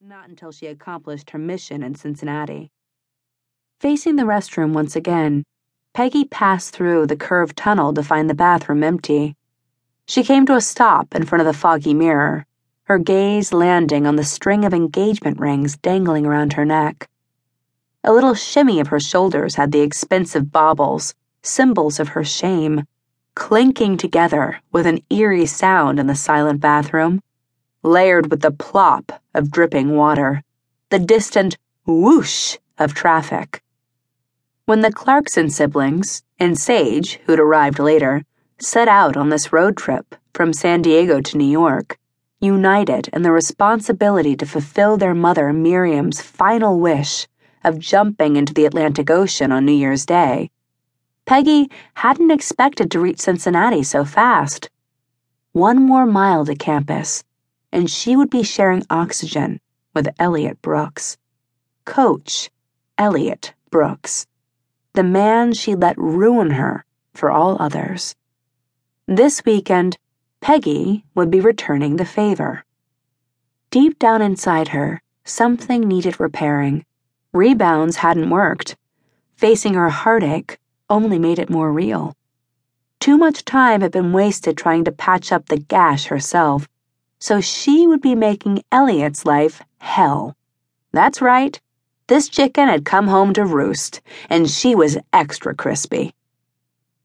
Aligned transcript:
not 0.00 0.28
until 0.28 0.52
she 0.52 0.68
accomplished 0.68 1.30
her 1.30 1.40
mission 1.40 1.82
in 1.82 1.92
Cincinnati. 1.92 2.70
Facing 3.80 4.14
the 4.14 4.22
restroom 4.22 4.72
once 4.72 4.94
again, 4.94 5.42
Peggy 5.92 6.24
passed 6.24 6.72
through 6.72 7.08
the 7.08 7.16
curved 7.16 7.56
tunnel 7.56 7.92
to 7.92 8.04
find 8.04 8.30
the 8.30 8.34
bathroom 8.34 8.84
empty. 8.84 9.34
She 10.06 10.22
came 10.22 10.46
to 10.46 10.54
a 10.54 10.60
stop 10.60 11.16
in 11.16 11.24
front 11.24 11.40
of 11.40 11.46
the 11.46 11.58
foggy 11.58 11.94
mirror, 11.94 12.46
her 12.84 12.98
gaze 12.98 13.52
landing 13.52 14.06
on 14.06 14.14
the 14.14 14.22
string 14.22 14.64
of 14.64 14.72
engagement 14.72 15.40
rings 15.40 15.76
dangling 15.76 16.24
around 16.24 16.52
her 16.52 16.64
neck. 16.64 17.08
A 18.04 18.12
little 18.12 18.34
shimmy 18.34 18.78
of 18.78 18.88
her 18.88 19.00
shoulders 19.00 19.56
had 19.56 19.72
the 19.72 19.80
expensive 19.80 20.52
baubles, 20.52 21.16
symbols 21.42 21.98
of 21.98 22.10
her 22.10 22.22
shame, 22.22 22.84
clinking 23.34 23.96
together 23.96 24.60
with 24.70 24.86
an 24.86 25.00
eerie 25.10 25.46
sound 25.46 25.98
in 25.98 26.06
the 26.06 26.14
silent 26.14 26.60
bathroom, 26.60 27.20
layered 27.82 28.30
with 28.30 28.40
the 28.40 28.50
plop 28.50 29.22
of 29.34 29.50
dripping 29.50 29.94
water, 29.94 30.42
the 30.90 30.98
distant 30.98 31.56
whoosh 31.86 32.56
of 32.78 32.94
traffic. 32.94 33.62
When 34.66 34.80
the 34.80 34.92
Clarkson 34.92 35.50
siblings 35.50 36.22
and 36.38 36.58
Sage, 36.58 37.20
who'd 37.24 37.40
arrived 37.40 37.78
later, 37.78 38.24
set 38.58 38.88
out 38.88 39.16
on 39.16 39.28
this 39.28 39.52
road 39.52 39.76
trip 39.76 40.14
from 40.34 40.52
San 40.52 40.82
Diego 40.82 41.20
to 41.20 41.38
New 41.38 41.50
York, 41.50 41.98
united 42.40 43.08
in 43.12 43.22
the 43.22 43.32
responsibility 43.32 44.36
to 44.36 44.46
fulfill 44.46 44.96
their 44.96 45.14
mother 45.14 45.52
Miriam's 45.52 46.20
final 46.20 46.78
wish 46.78 47.26
of 47.64 47.78
jumping 47.78 48.36
into 48.36 48.54
the 48.54 48.66
Atlantic 48.66 49.10
Ocean 49.10 49.50
on 49.50 49.64
New 49.64 49.72
Year's 49.72 50.06
Day. 50.06 50.50
Peggy 51.26 51.70
hadn't 51.94 52.30
expected 52.30 52.90
to 52.90 53.00
reach 53.00 53.20
Cincinnati 53.20 53.82
so 53.82 54.04
fast. 54.04 54.70
One 55.52 55.82
more 55.82 56.06
mile 56.06 56.44
to 56.46 56.54
campus, 56.54 57.24
and 57.72 57.90
she 57.90 58.16
would 58.16 58.30
be 58.30 58.42
sharing 58.42 58.84
oxygen 58.90 59.60
with 59.94 60.08
Elliott 60.18 60.60
Brooks. 60.62 61.16
Coach 61.84 62.50
Elliott 62.96 63.54
Brooks, 63.70 64.26
the 64.94 65.02
man 65.02 65.52
she 65.52 65.74
let 65.74 65.96
ruin 65.98 66.50
her 66.50 66.84
for 67.14 67.30
all 67.30 67.56
others. 67.60 68.14
This 69.06 69.44
weekend, 69.44 69.98
Peggy 70.40 71.04
would 71.14 71.30
be 71.30 71.40
returning 71.40 71.96
the 71.96 72.04
favor. 72.04 72.64
Deep 73.70 73.98
down 73.98 74.22
inside 74.22 74.68
her, 74.68 75.02
something 75.24 75.82
needed 75.82 76.20
repairing. 76.20 76.84
Rebounds 77.32 77.96
hadn't 77.96 78.30
worked. 78.30 78.76
Facing 79.36 79.74
her 79.74 79.90
heartache 79.90 80.58
only 80.88 81.18
made 81.18 81.38
it 81.38 81.50
more 81.50 81.72
real. 81.72 82.16
Too 83.00 83.16
much 83.16 83.44
time 83.44 83.80
had 83.80 83.92
been 83.92 84.12
wasted 84.12 84.56
trying 84.56 84.84
to 84.84 84.92
patch 84.92 85.30
up 85.30 85.46
the 85.46 85.58
gash 85.58 86.06
herself, 86.06 86.68
so 87.18 87.40
she 87.40 87.86
would 87.86 88.00
be 88.00 88.14
making 88.14 88.62
Elliott's 88.70 89.24
life 89.24 89.62
hell. 89.78 90.36
That's 90.92 91.20
right. 91.20 91.60
This 92.06 92.28
chicken 92.28 92.68
had 92.68 92.84
come 92.84 93.08
home 93.08 93.32
to 93.34 93.44
roost, 93.44 94.00
and 94.30 94.48
she 94.48 94.74
was 94.74 94.98
extra 95.12 95.54
crispy. 95.54 96.14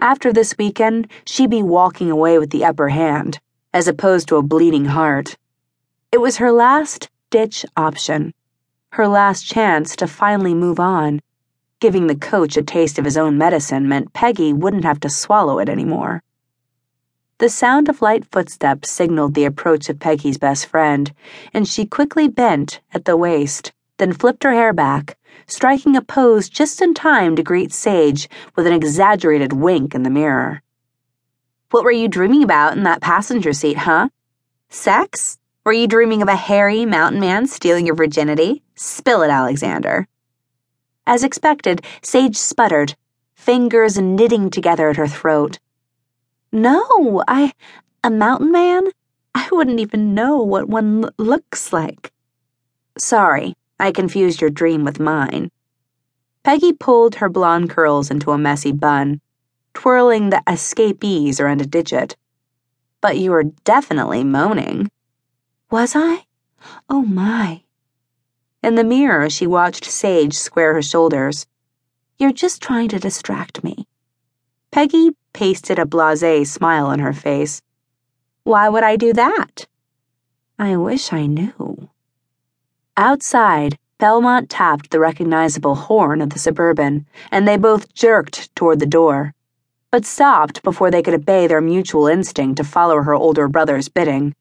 After 0.00 0.32
this 0.32 0.56
weekend, 0.58 1.08
she'd 1.24 1.50
be 1.50 1.62
walking 1.62 2.10
away 2.10 2.38
with 2.38 2.50
the 2.50 2.64
upper 2.64 2.88
hand, 2.88 3.40
as 3.72 3.88
opposed 3.88 4.28
to 4.28 4.36
a 4.36 4.42
bleeding 4.42 4.86
heart. 4.86 5.36
It 6.10 6.20
was 6.20 6.38
her 6.38 6.52
last 6.52 7.10
ditch 7.30 7.64
option 7.76 8.32
her 8.92 9.06
last 9.06 9.44
chance 9.44 9.94
to 9.96 10.06
finally 10.06 10.54
move 10.54 10.80
on. 10.80 11.20
Giving 11.80 12.06
the 12.06 12.16
coach 12.16 12.56
a 12.56 12.62
taste 12.62 12.98
of 12.98 13.04
his 13.04 13.16
own 13.16 13.38
medicine 13.38 13.88
meant 13.88 14.12
Peggy 14.12 14.52
wouldn't 14.52 14.84
have 14.84 15.00
to 15.00 15.10
swallow 15.10 15.58
it 15.58 15.68
anymore. 15.68 16.22
The 17.38 17.48
sound 17.48 17.88
of 17.88 18.02
light 18.02 18.24
footsteps 18.24 18.90
signaled 18.90 19.34
the 19.34 19.44
approach 19.44 19.88
of 19.88 20.00
Peggy's 20.00 20.38
best 20.38 20.66
friend, 20.66 21.14
and 21.54 21.68
she 21.68 21.86
quickly 21.86 22.26
bent 22.26 22.80
at 22.92 23.04
the 23.04 23.16
waist, 23.16 23.72
then 23.98 24.12
flipped 24.12 24.42
her 24.42 24.52
hair 24.52 24.72
back, 24.72 25.16
striking 25.46 25.94
a 25.94 26.02
pose 26.02 26.48
just 26.48 26.82
in 26.82 26.94
time 26.94 27.36
to 27.36 27.44
greet 27.44 27.72
Sage 27.72 28.28
with 28.56 28.66
an 28.66 28.72
exaggerated 28.72 29.52
wink 29.52 29.94
in 29.94 30.02
the 30.02 30.10
mirror. 30.10 30.62
What 31.70 31.84
were 31.84 31.92
you 31.92 32.08
dreaming 32.08 32.42
about 32.42 32.76
in 32.76 32.82
that 32.82 33.02
passenger 33.02 33.52
seat, 33.52 33.78
huh? 33.78 34.08
Sex? 34.68 35.38
Were 35.64 35.72
you 35.72 35.86
dreaming 35.86 36.22
of 36.22 36.28
a 36.28 36.34
hairy 36.34 36.86
mountain 36.86 37.20
man 37.20 37.46
stealing 37.46 37.86
your 37.86 37.94
virginity? 37.94 38.64
Spill 38.74 39.22
it, 39.22 39.30
Alexander. 39.30 40.08
As 41.06 41.22
expected, 41.22 41.82
Sage 42.02 42.36
sputtered, 42.36 42.96
fingers 43.36 43.96
knitting 43.96 44.50
together 44.50 44.90
at 44.90 44.96
her 44.96 45.06
throat. 45.06 45.60
No, 46.52 47.22
I. 47.28 47.52
a 48.02 48.10
mountain 48.10 48.50
man? 48.50 48.84
I 49.34 49.48
wouldn't 49.52 49.80
even 49.80 50.14
know 50.14 50.38
what 50.42 50.68
one 50.68 51.04
l- 51.04 51.10
looks 51.18 51.72
like. 51.72 52.12
Sorry, 52.96 53.54
I 53.78 53.92
confused 53.92 54.40
your 54.40 54.50
dream 54.50 54.84
with 54.84 54.98
mine. 54.98 55.50
Peggy 56.42 56.72
pulled 56.72 57.16
her 57.16 57.28
blonde 57.28 57.70
curls 57.70 58.10
into 58.10 58.30
a 58.30 58.38
messy 58.38 58.72
bun, 58.72 59.20
twirling 59.74 60.30
the 60.30 60.42
escapees 60.48 61.38
around 61.38 61.60
a 61.60 61.66
digit. 61.66 62.16
But 63.00 63.18
you 63.18 63.30
were 63.30 63.44
definitely 63.64 64.24
moaning. 64.24 64.90
Was 65.70 65.94
I? 65.94 66.24
Oh 66.88 67.02
my. 67.02 67.62
In 68.62 68.74
the 68.74 68.84
mirror, 68.84 69.28
she 69.28 69.46
watched 69.46 69.84
Sage 69.84 70.34
square 70.34 70.74
her 70.74 70.82
shoulders. 70.82 71.46
You're 72.18 72.32
just 72.32 72.62
trying 72.62 72.88
to 72.88 72.98
distract 72.98 73.62
me. 73.62 73.86
Peggy 74.70 75.10
pasted 75.32 75.78
a 75.78 75.86
blase 75.86 76.50
smile 76.50 76.86
on 76.86 76.98
her 76.98 77.12
face. 77.12 77.62
Why 78.44 78.68
would 78.68 78.82
I 78.82 78.96
do 78.96 79.12
that? 79.14 79.66
I 80.58 80.76
wish 80.76 81.12
I 81.12 81.26
knew. 81.26 81.90
Outside, 82.96 83.78
Belmont 83.98 84.50
tapped 84.50 84.90
the 84.90 85.00
recognizable 85.00 85.74
horn 85.74 86.20
of 86.20 86.30
the 86.30 86.38
Suburban, 86.38 87.06
and 87.30 87.46
they 87.46 87.56
both 87.56 87.94
jerked 87.94 88.54
toward 88.54 88.78
the 88.78 88.86
door, 88.86 89.34
but 89.90 90.04
stopped 90.04 90.62
before 90.62 90.90
they 90.90 91.02
could 91.02 91.14
obey 91.14 91.46
their 91.46 91.60
mutual 91.60 92.06
instinct 92.06 92.58
to 92.58 92.64
follow 92.64 93.02
her 93.02 93.14
older 93.14 93.48
brother's 93.48 93.88
bidding. 93.88 94.34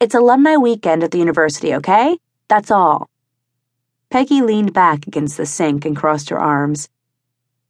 It's 0.00 0.14
alumni 0.14 0.56
weekend 0.56 1.04
at 1.04 1.10
the 1.10 1.18
university, 1.18 1.74
okay? 1.74 2.18
That's 2.48 2.70
all. 2.70 3.10
Peggy 4.10 4.40
leaned 4.40 4.72
back 4.72 5.06
against 5.06 5.36
the 5.36 5.46
sink 5.46 5.84
and 5.84 5.96
crossed 5.96 6.30
her 6.30 6.38
arms. 6.38 6.88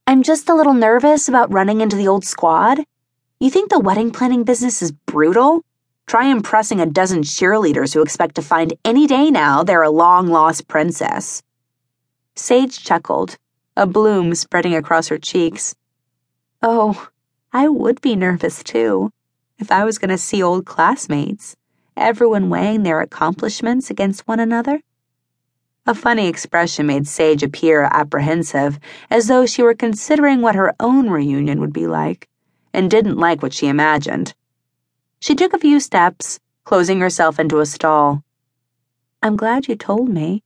I'm 0.09 0.23
just 0.23 0.47
a 0.47 0.55
little 0.55 0.73
nervous 0.73 1.27
about 1.27 1.51
running 1.51 1.81
into 1.81 1.97
the 1.97 2.07
old 2.07 2.23
squad. 2.23 2.79
You 3.41 3.49
think 3.49 3.69
the 3.69 3.77
wedding 3.77 4.09
planning 4.11 4.45
business 4.45 4.81
is 4.81 4.93
brutal? 4.93 5.65
Try 6.05 6.27
impressing 6.27 6.79
a 6.79 6.85
dozen 6.85 7.23
cheerleaders 7.23 7.93
who 7.93 8.01
expect 8.01 8.35
to 8.35 8.41
find 8.41 8.73
any 8.85 9.05
day 9.05 9.29
now 9.29 9.63
they're 9.63 9.83
a 9.83 9.89
long 9.89 10.27
lost 10.27 10.69
princess. 10.69 11.43
Sage 12.35 12.81
chuckled, 12.81 13.37
a 13.75 13.85
bloom 13.85 14.33
spreading 14.33 14.75
across 14.75 15.09
her 15.09 15.17
cheeks. 15.17 15.75
Oh, 16.63 17.09
I 17.51 17.67
would 17.67 17.99
be 17.99 18.15
nervous 18.15 18.63
too, 18.63 19.11
if 19.59 19.73
I 19.73 19.83
was 19.83 19.97
going 19.97 20.11
to 20.11 20.17
see 20.17 20.41
old 20.41 20.65
classmates 20.65 21.57
everyone 21.97 22.49
weighing 22.49 22.83
their 22.83 23.01
accomplishments 23.01 23.89
against 23.89 24.25
one 24.25 24.39
another? 24.39 24.81
A 25.89 25.95
funny 25.95 26.27
expression 26.27 26.85
made 26.85 27.07
Sage 27.07 27.43
appear 27.43 27.83
apprehensive, 27.83 28.77
as 29.09 29.27
though 29.27 29.45
she 29.45 29.63
were 29.63 29.73
considering 29.73 30.41
what 30.41 30.55
her 30.55 30.75
own 30.81 31.09
reunion 31.09 31.61
would 31.61 31.71
be 31.71 31.87
like, 31.87 32.27
and 32.73 32.91
didn't 32.91 33.15
like 33.15 33.41
what 33.41 33.53
she 33.53 33.67
imagined. 33.67 34.35
She 35.21 35.33
took 35.33 35.53
a 35.53 35.59
few 35.59 35.79
steps, 35.79 36.41
closing 36.65 36.99
herself 36.99 37.39
into 37.39 37.61
a 37.61 37.65
stall. 37.65 38.21
I'm 39.23 39.37
glad 39.37 39.69
you 39.69 39.77
told 39.77 40.09
me. 40.09 40.43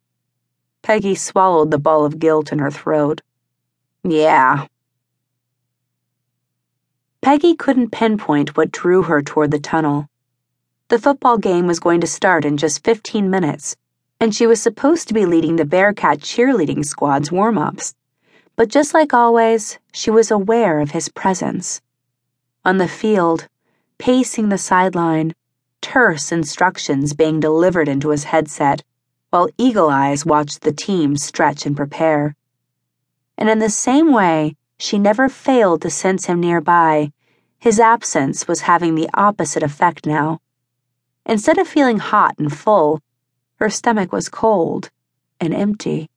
Peggy 0.84 1.16
swallowed 1.16 1.72
the 1.72 1.80
ball 1.80 2.06
of 2.06 2.19
guilt 2.19 2.51
in 2.51 2.59
her 2.59 2.69
throat. 2.69 3.22
Yeah. 4.03 4.68
Peggy 7.24 7.56
couldn't 7.56 7.90
pinpoint 7.90 8.56
what 8.56 8.72
drew 8.72 9.01
her 9.01 9.24
toward 9.24 9.50
the 9.50 9.59
tunnel. 9.59 10.07
The 10.90 11.00
football 11.00 11.40
game 11.40 11.66
was 11.66 11.80
going 11.80 12.01
to 12.01 12.07
start 12.07 12.46
in 12.46 12.57
just 12.57 12.84
15 12.84 13.28
minutes, 13.28 13.75
and 14.22 14.36
she 14.36 14.46
was 14.46 14.62
supposed 14.62 15.08
to 15.08 15.16
be 15.16 15.26
leading 15.26 15.56
the 15.56 15.66
Bearcat 15.66 16.19
cheerleading 16.19 16.86
squad's 16.86 17.31
warm 17.31 17.57
ups. 17.57 17.95
But 18.56 18.69
just 18.69 18.94
like 18.94 19.16
always, 19.16 19.80
she 19.94 20.12
was 20.12 20.30
aware 20.30 20.80
of 20.80 20.92
his 20.92 21.10
presence. 21.10 21.81
On 22.63 22.78
the 22.78 22.88
field, 22.88 23.48
pacing 23.98 24.50
the 24.50 24.60
sideline, 24.60 25.34
terse 25.81 26.31
instructions 26.31 27.16
being 27.16 27.40
delivered 27.40 27.88
into 27.88 28.10
his 28.10 28.25
headset, 28.25 28.84
while 29.31 29.50
eagle 29.57 29.90
eyes 29.90 30.24
watched 30.24 30.62
the 30.62 30.72
team 30.72 31.18
stretch 31.18 31.66
and 31.66 31.75
prepare. 31.75 32.36
And 33.40 33.50
in 33.50 33.57
the 33.57 33.72
same 33.72 34.13
way, 34.13 34.56
she 34.78 35.00
never 35.00 35.30
failed 35.30 35.81
to 35.81 35.90
sense 35.90 36.28
him 36.28 36.40
nearby. 36.40 37.12
His 37.57 37.80
absence 37.80 38.48
was 38.48 38.62
having 38.62 38.94
the 38.94 39.10
opposite 39.16 39.63
effect 39.63 40.06
now. 40.06 40.42
Instead 41.25 41.57
of 41.57 41.68
feeling 41.68 41.98
hot 41.98 42.36
and 42.38 42.56
full, 42.56 43.01
her 43.62 43.69
stomach 43.69 44.12
was 44.12 44.28
cold 44.28 44.90
and 45.40 45.54
empty. 45.54 46.10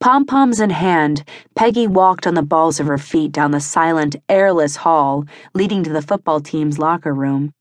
Pom 0.00 0.24
poms 0.24 0.58
in 0.58 0.70
hand, 0.70 1.22
Peggy 1.54 1.86
walked 1.86 2.26
on 2.26 2.32
the 2.32 2.40
balls 2.40 2.80
of 2.80 2.86
her 2.86 2.96
feet 2.96 3.30
down 3.30 3.50
the 3.50 3.60
silent, 3.60 4.16
airless 4.26 4.76
hall 4.76 5.26
leading 5.52 5.84
to 5.84 5.92
the 5.92 6.00
football 6.00 6.40
team's 6.40 6.78
locker 6.78 7.12
room. 7.12 7.52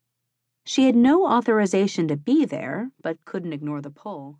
She 0.64 0.86
had 0.86 0.96
no 0.96 1.28
authorization 1.28 2.08
to 2.08 2.16
be 2.16 2.46
there, 2.46 2.90
but 3.04 3.18
couldn't 3.26 3.52
ignore 3.52 3.82
the 3.82 3.90
pull. 3.90 4.40